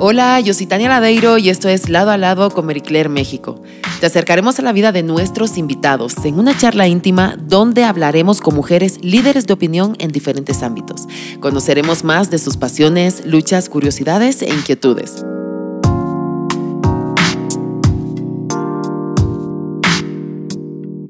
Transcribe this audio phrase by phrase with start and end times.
[0.00, 3.60] Hola, yo soy Tania Ladeiro y esto es Lado a Lado con Marie México.
[3.98, 8.54] Te acercaremos a la vida de nuestros invitados en una charla íntima donde hablaremos con
[8.54, 11.08] mujeres líderes de opinión en diferentes ámbitos.
[11.40, 15.24] Conoceremos más de sus pasiones, luchas, curiosidades e inquietudes.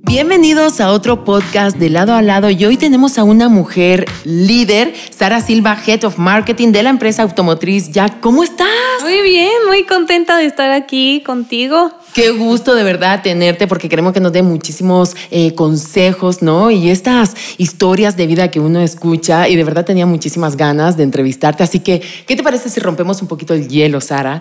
[0.09, 4.95] Bienvenidos a otro podcast de lado a lado y hoy tenemos a una mujer líder,
[5.11, 8.19] Sara Silva, Head of Marketing de la empresa automotriz Ya.
[8.23, 8.66] ¿Cómo estás?
[9.02, 11.91] Muy bien, muy contenta de estar aquí contigo.
[12.14, 16.70] Qué gusto de verdad tenerte porque queremos que nos dé muchísimos eh, consejos, ¿no?
[16.70, 21.02] Y estas historias de vida que uno escucha y de verdad tenía muchísimas ganas de
[21.02, 21.62] entrevistarte.
[21.62, 24.41] Así que, ¿qué te parece si rompemos un poquito el hielo, Sara?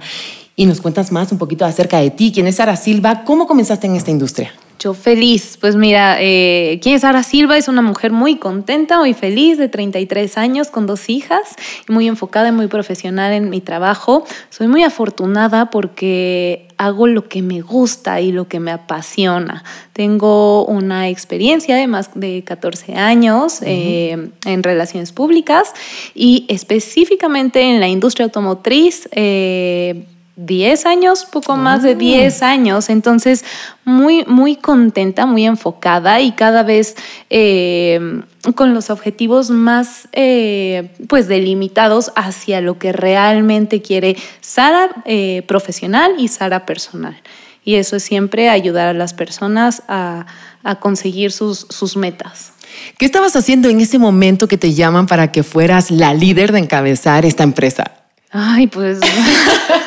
[0.56, 2.31] Y nos cuentas más un poquito acerca de ti.
[2.34, 3.26] ¿Quién es Sara Silva?
[3.26, 4.54] ¿Cómo comenzaste en esta industria?
[4.80, 5.58] Yo feliz.
[5.59, 7.58] Pues mira, eh, ¿quién es Sara Silva?
[7.58, 11.55] Es una mujer muy contenta, muy feliz, de 33 años, con dos hijas,
[11.88, 14.23] muy enfocada y muy profesional en mi trabajo.
[14.52, 19.64] Soy muy afortunada porque hago lo que me gusta y lo que me apasiona.
[19.94, 25.73] Tengo una experiencia de más de 14 años eh, en relaciones públicas
[26.14, 29.09] y específicamente en la industria automotriz.
[29.12, 30.06] Eh,
[30.38, 32.50] 10 años, poco más de 10 ah.
[32.50, 32.90] años.
[32.90, 33.44] Entonces,
[33.84, 36.96] muy, muy contenta, muy enfocada y cada vez
[37.30, 38.22] eh,
[38.56, 46.14] con los objetivos más eh, pues delimitados hacia lo que realmente quiere Sara eh, profesional
[46.20, 47.18] y Sara personal.
[47.66, 50.26] Y eso es siempre ayudar a las personas a,
[50.64, 52.54] a conseguir sus, sus metas.
[52.98, 56.60] ¿Qué estabas haciendo en ese momento que te llaman para que fueras la líder de
[56.60, 57.92] encabezar esta empresa?
[58.32, 59.00] Ay, pues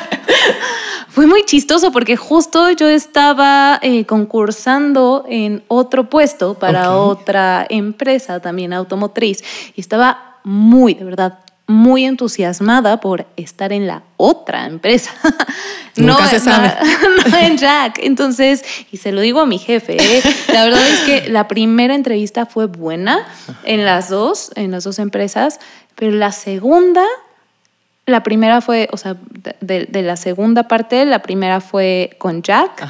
[1.20, 8.40] Fue muy chistoso porque justo yo estaba eh, concursando en otro puesto para otra empresa
[8.40, 9.44] también automotriz
[9.76, 15.10] y estaba muy, de verdad, muy entusiasmada por estar en la otra empresa.
[15.96, 16.72] no, se sabe.
[17.30, 17.98] No, en Jack.
[18.03, 20.22] Entonces, y se lo digo a mi jefe, ¿eh?
[20.54, 23.26] la verdad es que la primera entrevista fue buena
[23.64, 25.60] en las dos, en las dos empresas,
[25.97, 27.04] pero la segunda
[28.06, 29.16] la primera fue, o sea,
[29.61, 32.87] de, la segunda parte, la primera fue con Jack.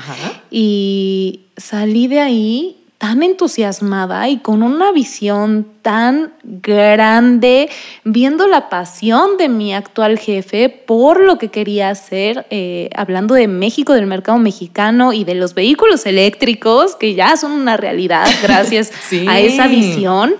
[0.50, 7.70] Y salí de ahí tan entusiasmada y con una visión tan grande,
[8.04, 13.48] viendo la pasión de mi actual jefe por lo que quería hacer, eh, hablando de
[13.48, 18.92] México, del mercado mexicano y de los vehículos eléctricos, que ya son una realidad gracias
[19.26, 20.34] a esa visión,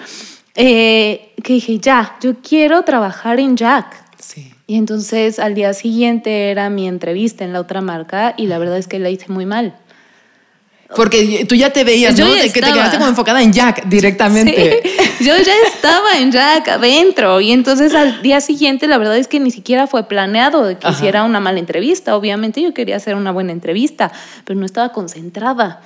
[0.54, 4.04] eh, que dije, ya, yo quiero trabajar en Jack.
[4.18, 4.52] Sí.
[4.70, 8.78] Y entonces al día siguiente era mi entrevista en la otra marca y la verdad
[8.78, 9.74] es que la hice muy mal.
[10.94, 12.32] Porque tú ya te veías, ¿no?
[12.32, 14.80] que te quedaste como enfocada en Jack directamente.
[15.18, 17.40] yo ya estaba en Jack adentro.
[17.40, 20.88] Y entonces al día siguiente, la verdad es que ni siquiera fue planeado de que
[20.88, 22.14] hiciera una mala entrevista.
[22.14, 24.12] Obviamente yo quería hacer una buena entrevista,
[24.44, 25.80] pero no estaba concentrada.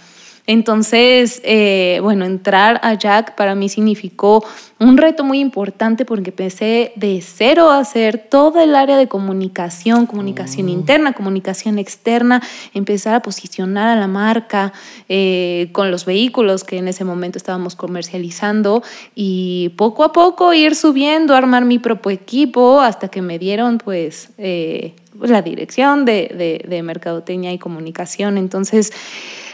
[0.47, 4.45] Entonces, eh, bueno, entrar a Jack para mí significó
[4.79, 10.05] un reto muy importante porque empecé de cero a hacer todo el área de comunicación,
[10.05, 10.71] comunicación mm.
[10.71, 12.43] interna, comunicación externa,
[12.75, 14.75] empezar a posicionar a la marca
[15.09, 18.83] eh, con los vehículos que en ese momento estábamos comercializando
[19.15, 24.29] y poco a poco ir subiendo, armar mi propio equipo hasta que me dieron pues...
[24.37, 28.39] Eh, la dirección de, de, de mercadotecnia y comunicación.
[28.39, 28.93] Entonces,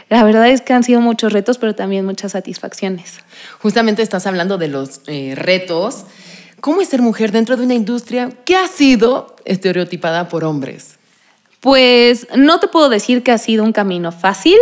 [0.09, 3.19] la verdad es que han sido muchos retos, pero también muchas satisfacciones.
[3.59, 6.05] Justamente estás hablando de los eh, retos.
[6.59, 10.97] ¿Cómo es ser mujer dentro de una industria que ha sido estereotipada por hombres?
[11.61, 14.57] Pues no te puedo decir que ha sido un camino fácil,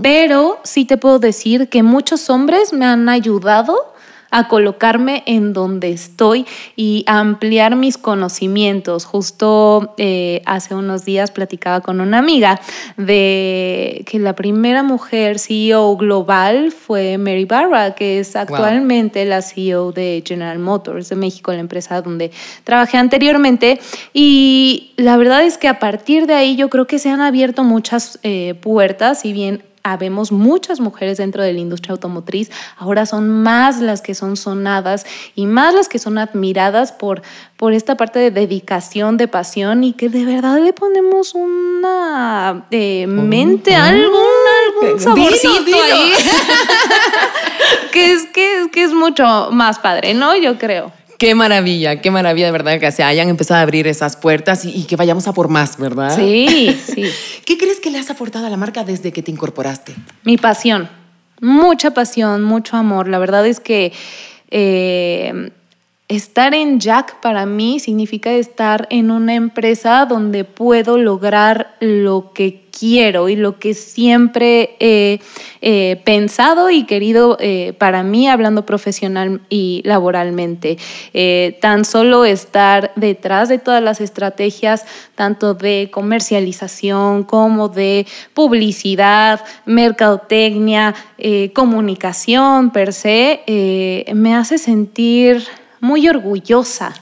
[0.00, 3.95] pero sí te puedo decir que muchos hombres me han ayudado
[4.30, 9.04] a colocarme en donde estoy y a ampliar mis conocimientos.
[9.04, 12.60] Justo eh, hace unos días platicaba con una amiga
[12.96, 19.92] de que la primera mujer CEO global fue Mary Barra, que es actualmente la CEO
[19.92, 22.30] de General Motors de México, la empresa donde
[22.64, 23.80] trabajé anteriormente.
[24.12, 27.64] Y la verdad es que a partir de ahí yo creo que se han abierto
[27.64, 29.62] muchas eh, puertas, si bien
[29.92, 35.06] habemos muchas mujeres dentro de la industria automotriz, ahora son más las que son sonadas
[35.34, 37.22] y más las que son admiradas por,
[37.56, 43.06] por esta parte de dedicación, de pasión y que de verdad le ponemos una eh,
[43.06, 44.22] mente, algún,
[44.82, 46.12] algún saborcito ahí,
[47.92, 50.36] que, es, que, que es mucho más padre, ¿no?
[50.36, 50.92] Yo creo.
[51.18, 54.84] Qué maravilla, qué maravilla de verdad que se hayan empezado a abrir esas puertas y,
[54.84, 56.14] que vayamos a por más, ¿verdad?
[56.14, 57.04] Sí, sí.
[57.46, 59.94] ¿Qué crees que le has aportado a la marca desde que te incorporaste?
[60.24, 60.88] Mi pasión,
[61.40, 63.08] mucha pasión, mucho amor.
[63.08, 63.92] La verdad es que
[64.50, 65.50] eh,
[66.08, 72.65] estar en Jack para mí significa estar en una empresa donde puedo lograr lo que
[72.78, 75.20] quiero y lo que siempre he
[76.04, 80.78] pensado y querido eh, para mí, hablando profesional y laboralmente.
[81.12, 84.84] Eh, tan solo estar detrás de todas las estrategias,
[85.14, 93.42] tanto de comercialización como de publicidad, mercadotecnia, eh, comunicación per se,
[94.14, 95.46] me hace sentir
[95.86, 96.92] muy orgullosa,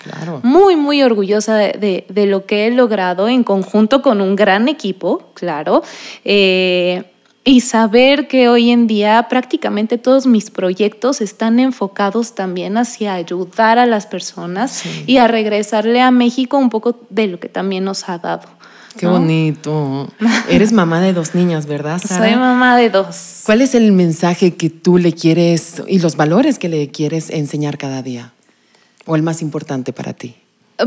[0.43, 5.83] muy, muy orgullosa de, lo que he logrado en conjunto con un gran equipo, claro.
[6.25, 7.05] Eh,
[7.47, 13.79] y saber que hoy en día prácticamente todos mis proyectos están enfocados también hacia ayudar
[13.79, 18.09] a las personas y a regresarle a México un poco de lo que también nos
[18.09, 18.49] ha dado.
[18.97, 20.09] Qué bonito.
[20.49, 22.29] Eres mamá de dos niñas, ¿verdad, Sara?
[22.29, 23.43] Soy mamá de dos.
[23.45, 27.77] ¿Cuál es el mensaje que tú le quieres y los valores que le quieres enseñar
[27.77, 28.33] cada día?
[29.07, 30.35] O el más importante para ti?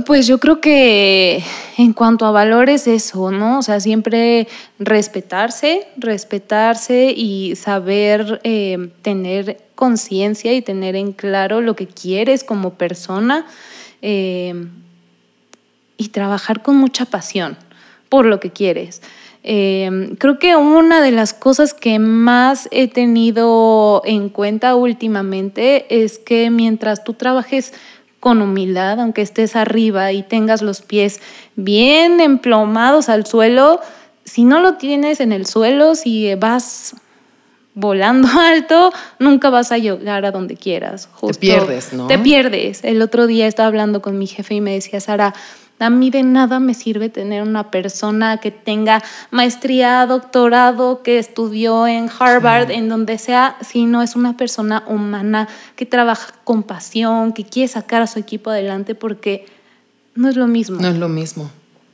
[0.05, 1.41] Pues yo creo que
[1.77, 3.59] en cuanto a valores eso, ¿no?
[3.59, 4.47] O sea, siempre
[4.79, 12.73] respetarse, respetarse y saber eh, tener conciencia y tener en claro lo que quieres como
[12.73, 13.45] persona
[14.01, 14.67] eh,
[15.95, 17.57] y trabajar con mucha pasión
[18.09, 19.01] por lo que quieres.
[19.43, 26.19] Eh, creo que una de las cosas que más he tenido en cuenta últimamente es
[26.19, 27.73] que mientras tú trabajes
[28.27, 31.21] con humildad, aunque estés arriba y tengas los pies
[31.55, 33.79] bien emplomados al suelo,
[34.25, 36.93] si no lo tienes en el suelo, si vas
[37.73, 41.07] volando alto, nunca vas a llegar a donde quieras.
[41.25, 42.07] te pierdes, ¿no?
[42.07, 42.83] Te pierdes.
[42.83, 45.33] El otro día estaba hablando con mi jefe y me decía, Sara,
[45.79, 51.87] a mí de nada me sirve tener una persona que tenga maestría, doctorado, que estudió
[51.87, 57.33] en Harvard, en donde sea, si no es una persona humana que trabaja con pasión,
[57.33, 59.45] que quiere sacar a su equipo adelante, porque
[60.15, 60.79] no es lo mismo.
[60.81, 61.51] No es lo mismo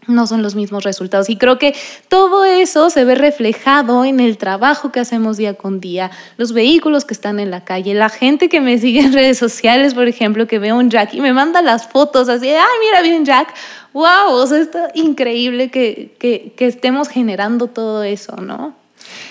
[0.08, 1.30] no son los mismos resultados.
[1.30, 1.76] Y creo que
[2.08, 7.06] todo eso se ve reflejado en el trabajo que hacemos día con día, los vehículos
[7.06, 10.48] que están en la calle, la gente que me sigue en redes sociales, por ejemplo,
[10.48, 13.54] que ve un Jack y me manda las fotos así, ay, mira, bien Jack.
[13.94, 14.32] ¡Wow!
[14.32, 18.74] O sea, está increíble que, que, que estemos generando todo eso, ¿no?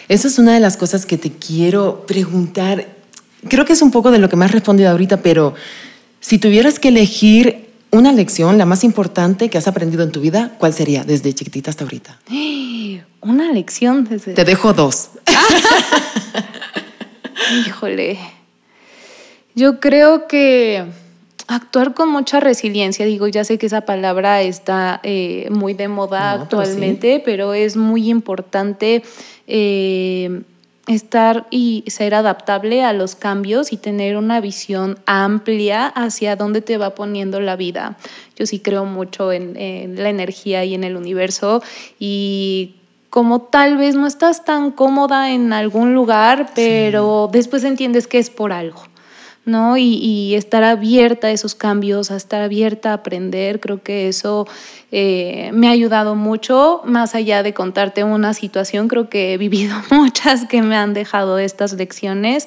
[0.08, 2.86] Eso es una de las cosas que te quiero preguntar.
[3.48, 5.54] Creo que es un poco de lo que me has respondido ahorita, pero
[6.20, 10.52] si tuvieras que elegir una lección, la más importante que has aprendido en tu vida,
[10.58, 12.18] ¿cuál sería desde chiquitita hasta ahorita?
[13.20, 14.32] Una lección desde...
[14.32, 15.10] Te dejo dos.
[17.66, 18.18] Híjole.
[19.54, 20.86] Yo creo que
[21.46, 26.32] actuar con mucha resiliencia, digo, ya sé que esa palabra está eh, muy de moda
[26.32, 29.02] actualmente, pero, es muy importante
[29.46, 30.42] eh,
[30.86, 36.76] estar y ser adaptable a los cambios y tener una visión amplia hacia dónde te
[36.76, 37.96] va poniendo la vida.
[38.36, 39.54] Yo sí creo mucho en,
[39.96, 41.62] la energía y en el universo
[41.98, 42.76] y
[43.10, 48.30] como tal vez no estás tan cómoda en algún lugar, pero después entiendes que es
[48.30, 48.82] por algo.
[49.44, 49.76] ¿No?
[49.76, 54.46] Y, estar abierta a esos cambios, a estar abierta a aprender, creo que eso
[54.90, 59.76] eh, me ha ayudado mucho, más allá de contarte una situación, creo que he vivido
[59.90, 62.46] muchas que me han dejado estas lecciones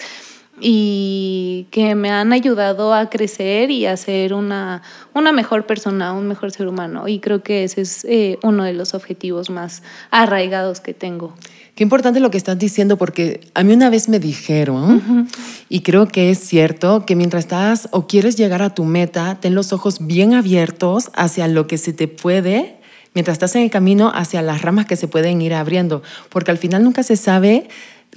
[0.60, 4.82] y que me han ayudado a crecer y a ser una,
[5.14, 7.08] una mejor persona, un mejor ser humano.
[7.08, 11.34] Y creo que ese es eh, uno de los objetivos más arraigados que tengo.
[11.76, 15.28] Qué importante lo que estás diciendo, porque a mí una vez me dijeron,
[15.68, 19.56] y creo que es cierto, que mientras estás o quieres llegar a tu meta, ten
[19.56, 22.75] los ojos bien abiertos hacia lo que se te puede,
[23.16, 26.60] mientras estás en el camino, hacia las ramas que se pueden ir abriendo, porque al
[26.60, 27.68] final nunca se sabe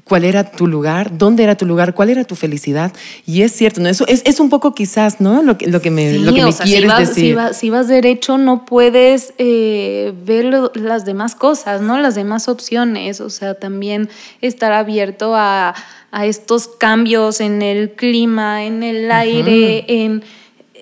[0.04, 2.92] cuál era tu lugar, dónde era tu lugar, cuál era tu felicidad.
[3.26, 3.88] Y es cierto, ¿no?
[3.88, 5.42] Eso es, es un poco quizás, ¿no?
[5.42, 7.38] Lo que, lo que me, lo que me quieres si vas, decir.
[7.52, 11.98] Si vas, derecho, no puedes eh, ver las demás cosas, ¿no?
[11.98, 13.20] Las demás opciones.
[13.20, 14.08] O sea, también
[14.40, 15.74] estar abierto a,
[16.10, 20.22] a estos cambios en el clima, en el aire, en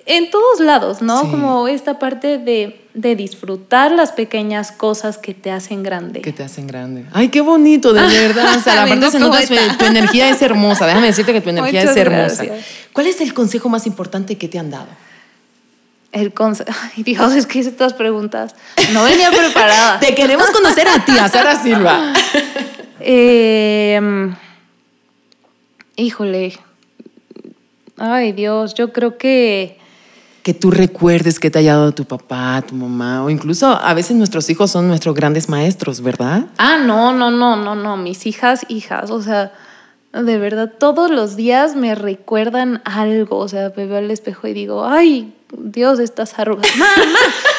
[0.07, 1.29] en todos lados, ¿no?
[1.29, 6.21] Como esta parte de, disfrutar las pequeñas cosas que te hacen grande.
[6.21, 7.05] Que te hacen grande.
[7.13, 8.57] Ay, qué bonito, de verdad.
[8.57, 9.39] O sea, aparte se nota,
[9.77, 10.87] tu energía es hermosa.
[10.87, 12.45] Déjame decirte que tu energía es hermosa.
[12.93, 14.87] ¿Cuál es el consejo más importante que te han dado?
[16.11, 16.71] El consejo.
[16.95, 18.55] Ay, Dios, es que estas preguntas
[18.93, 19.99] no venía preparada.
[20.01, 22.13] te queremos conocer a ti, a Sara Silva.
[22.99, 24.35] Em,
[25.95, 26.57] híjole.
[27.97, 29.76] Ay, Dios, yo creo que
[30.47, 34.15] que tú recuerdes que te haya dado tu papá, tu mamá, o incluso a veces
[34.15, 36.45] nuestros hijos son nuestros grandes maestros, ¿verdad?
[36.57, 39.51] Ah, no, no, no, no, no, mis hijas, hijas, o sea,
[40.13, 44.53] de verdad, todos los días me recuerdan algo, o sea, me veo al espejo y
[44.53, 46.67] digo, ay, Dios, estas arrugas.
[46.77, 46.91] Mamá,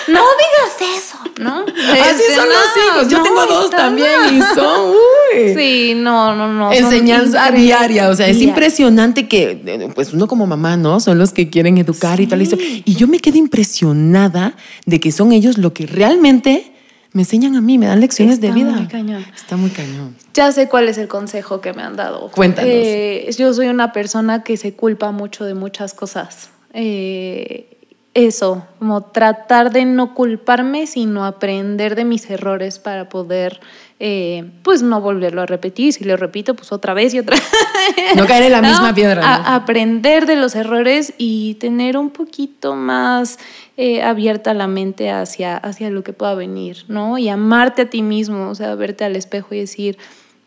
[0.08, 0.20] no
[0.80, 1.60] digas eso, ¿no?
[1.62, 3.08] Así Este, son no, los hijos.
[3.08, 5.54] Yo no, tengo dos está también y son, uy.
[5.56, 6.72] Sí, no, no, no.
[6.72, 11.00] Enseñanza diaria, o sea, es impresionante que, eh, pues uno como mamá, ¿no?
[11.00, 12.40] Son los que quieren educar y tal.
[12.42, 12.56] y eso.
[12.60, 14.54] Y yo me quedé impresionada
[14.84, 16.72] de que son ellos lo que realmente
[17.12, 18.70] me enseñan a mí, me dan lecciones Está de vida.
[18.70, 19.24] muy cañón.
[19.34, 20.14] Está muy cañón.
[20.34, 22.30] Ya sé cuál es el consejo que me han dado.
[22.30, 22.70] Cuéntanos.
[22.70, 26.50] Eh, yo soy una persona que se culpa mucho de muchas cosas.
[26.74, 27.77] Eh,
[28.14, 33.60] eso, como tratar de no culparme, sino aprender de mis errores para poder,
[34.00, 35.92] eh, pues no volverlo a repetir.
[35.92, 38.16] Si lo repito, pues otra vez y otra vez.
[38.16, 38.68] No caer en la ¿no?
[38.68, 39.22] misma piedra.
[39.22, 39.48] A- ¿no?
[39.56, 43.38] aprender de los errores y tener un poquito más
[43.76, 47.18] eh, abierta la mente hacia, hacia lo que pueda venir, ¿no?
[47.18, 49.96] Y amarte a ti mismo, o sea, verte al espejo y decir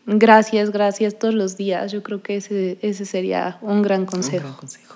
[0.04, 1.90] gracias, gracias todos los días.
[1.92, 4.42] Yo creo que ese, ese sería un gran Un consejo.
[4.42, 4.94] gran consejo.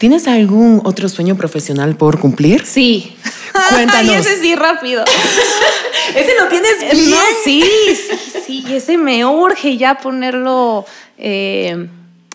[0.00, 2.64] ¿Tienes algún otro sueño profesional por cumplir?
[2.64, 3.14] Sí.
[3.68, 4.14] Cuéntanos.
[4.14, 5.04] Ay, ese sí, rápido.
[6.16, 7.62] Ese lo tienes No, sí,
[7.94, 10.86] sí, sí, ese me urge ya ponerlo
[11.18, 11.86] eh,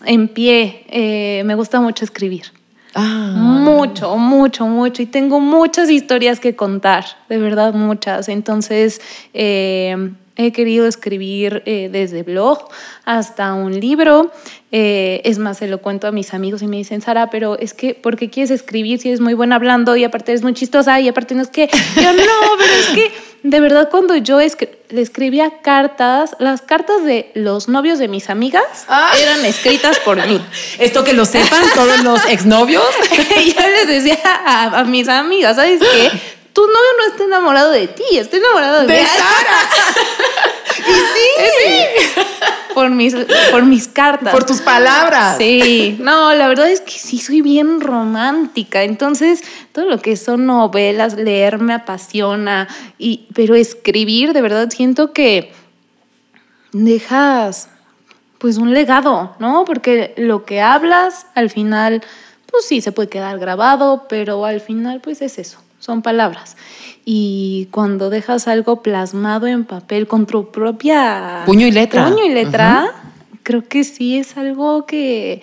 [0.04, 0.84] en pie.
[0.88, 2.44] Eh, me gusta mucho escribir.
[2.94, 5.02] Ah, Mucho, mucho, mucho.
[5.02, 8.28] Y tengo muchas historias que contar, de verdad muchas.
[8.28, 9.00] Entonces,
[9.34, 12.68] eh, he querido escribir eh, desde blog
[13.04, 14.30] hasta un libro.
[14.72, 17.72] Eh, es más, se lo cuento a mis amigos y me dicen, Sara, pero es
[17.72, 21.00] que, ¿por qué quieres escribir si eres muy buena hablando y aparte eres muy chistosa
[21.00, 22.22] y aparte no es que, yo no,
[22.58, 23.12] pero es que,
[23.44, 28.28] de verdad, cuando yo escri- le escribía cartas, las cartas de los novios de mis
[28.28, 29.12] amigas Ah.
[29.22, 30.44] eran escritas por mí.
[30.78, 32.84] Esto que lo sepan todos los exnovios.
[33.10, 36.10] yo les decía a, a mis amigas, ¿sabes qué?
[36.52, 39.08] Tu novio no está enamorado de ti, está enamorado de, De mí.
[40.86, 41.50] Sara.
[41.62, 42.22] Sí.
[42.74, 43.16] Por mis,
[43.50, 44.34] por mis cartas.
[44.34, 45.38] Por tus palabras.
[45.38, 48.82] Sí, no, la verdad es que sí soy bien romántica.
[48.82, 52.68] Entonces, todo lo que son novelas, leer me apasiona.
[52.98, 55.54] Y, pero escribir, de verdad, siento que
[56.72, 57.70] dejas
[58.38, 59.64] pues un legado, ¿no?
[59.64, 62.02] Porque lo que hablas al final,
[62.50, 66.56] pues sí, se puede quedar grabado, pero al final, pues es eso, son palabras.
[67.04, 71.42] Y cuando dejas algo plasmado en papel con tu propia...
[71.46, 72.08] Puño y letra.
[72.08, 72.92] Puño y letra,
[73.44, 75.40] creo que sí es algo que,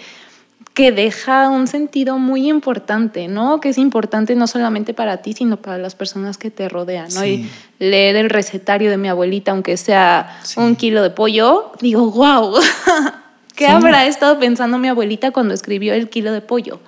[0.73, 3.61] que deja un sentido muy importante, ¿no?
[3.61, 7.21] Que es importante no solamente para ti, sino para las personas que te rodean, ¿no?
[7.21, 7.49] Sí.
[7.79, 10.59] Y leer el recetario de mi abuelita, aunque sea Sí.
[10.59, 12.55] un kilo de pollo, digo, wow,
[13.55, 13.71] ¿qué Sí.
[13.71, 16.81] habrá estado pensando mi abuelita cuando escribió el kilo de pollo?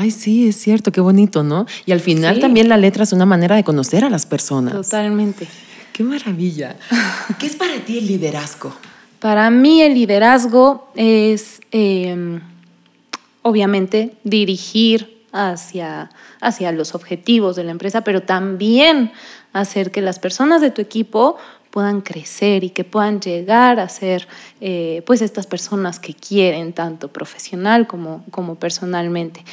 [0.00, 1.66] Ay, sí, es cierto, qué bonito, ¿no?
[1.84, 2.40] Y al final Sí.
[2.40, 4.72] también la letra es una manera de conocer a las personas.
[4.72, 5.46] Totalmente.
[5.92, 6.76] Qué maravilla.
[7.38, 8.74] ¿Qué es para ti el liderazgo?
[9.18, 12.40] Para mí el liderazgo es, eh,
[13.42, 16.08] obviamente, dirigir hacia,
[16.40, 19.12] hacia los objetivos de la empresa, pero también
[19.52, 21.36] hacer que las personas de tu equipo
[21.70, 24.26] puedan crecer y que puedan llegar a ser
[24.60, 29.44] eh, pues estas personas que quieren tanto profesional como, como personalmente.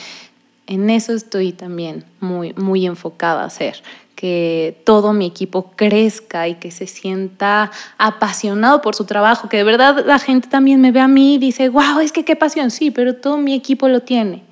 [0.67, 3.81] En eso estoy también muy, muy enfocada a hacer,
[4.15, 9.63] que todo mi equipo crezca y que se sienta apasionado por su trabajo, que de
[9.63, 12.69] verdad la gente también me ve a mí y dice, wow, es que qué pasión,
[12.69, 14.43] sí, pero todo mi equipo lo tiene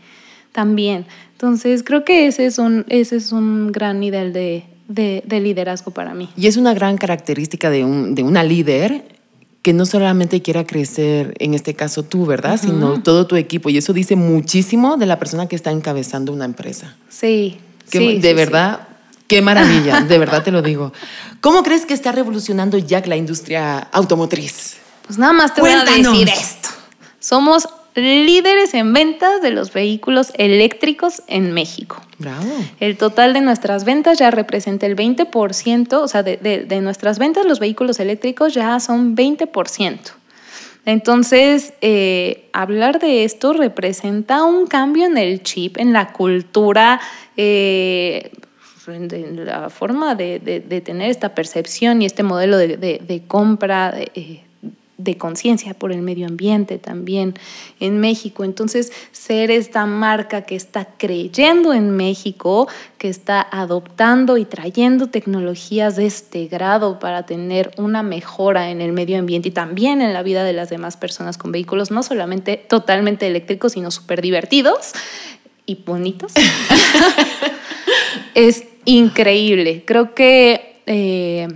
[0.52, 1.06] también.
[1.34, 5.92] Entonces creo que ese es un, ese es un gran nivel de, de, de liderazgo
[5.92, 6.30] para mí.
[6.38, 9.15] Y es una gran característica de, un, de una líder
[9.66, 12.60] que no solamente quiera crecer, en este caso tú, ¿verdad?
[12.62, 13.72] Sino todo tu equipo.
[13.72, 16.96] Y eso dice muchísimo de la persona que está encabezando una empresa.
[17.10, 17.58] Sí,
[17.88, 18.34] sí, de sí, sí.
[18.36, 18.88] verdad,
[19.26, 20.94] qué maravilla, de verdad te lo digo.
[21.42, 24.76] ¿Cómo crees que está revolucionando Jack la industria automotriz?
[25.08, 25.96] Pues nada más te Cuéntanos.
[25.96, 26.70] voy a decir esto.
[27.20, 32.02] Somos líderes en ventas de los vehículos eléctricos en México.
[32.20, 32.46] Bravo.
[32.80, 37.20] El total de nuestras ventas ya representa el 20%, o sea, de, de- de nuestras
[37.20, 39.98] ventas los vehículos eléctricos ya son 20%.
[40.86, 47.00] Entonces, eh, hablar de esto representa un cambio en el chip, en la cultura,
[47.38, 48.32] eh,
[48.88, 53.24] en la forma de, de- de tener esta percepción y este modelo de, de- de
[53.26, 53.94] compra.
[55.06, 57.36] De, conciencia por el medio ambiente también
[57.80, 58.44] en México.
[58.44, 65.96] Entonces, ser esta marca que está creyendo en México, que está adoptando y trayendo tecnologías
[65.96, 70.24] de este grado para tener una mejora en el medio ambiente y también en la
[70.24, 74.92] vida de las demás personas con vehículos, no solamente totalmente eléctricos, sino súper divertidos
[75.66, 76.34] y bonitos.
[78.36, 79.84] es increíble.
[79.86, 80.82] Creo que...
[80.86, 81.48] eh,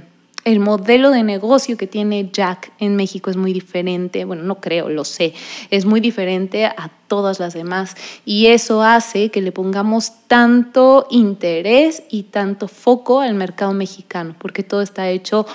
[0.45, 4.89] el modelo de negocio que tiene Jack en México es muy diferente, bueno, no creo,
[4.89, 5.33] lo sé,
[5.69, 12.03] es muy diferente a todas las demás y eso hace que le pongamos tanto interés
[12.09, 15.45] y tanto foco al mercado mexicano, porque todo está hecho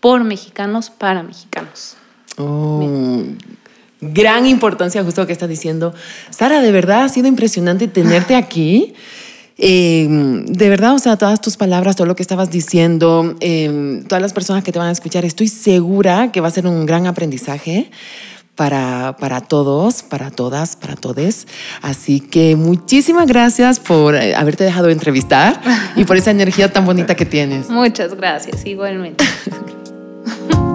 [0.00, 1.96] por mexicanos para mexicanos.
[2.38, 2.88] Oh,
[4.00, 5.94] gran importancia justo lo que estás diciendo.
[6.30, 8.94] Sara, de verdad ha sido impresionante tenerte aquí.
[9.62, 14.22] Em, de verdad, o sea, todas tus palabras, todo lo que estabas diciendo, em, todas
[14.22, 17.06] las personas que te van a escuchar, estoy segura que va a ser un gran
[17.06, 17.90] aprendizaje.
[18.56, 21.46] Para, para todos, para todas, para todes.
[21.80, 25.58] Así que muchísimas gracias por eh, haberte dejado entrevistar
[25.96, 27.70] y por esa energía tan bonita que tienes.
[27.70, 29.24] Muchas gracias, igualmente.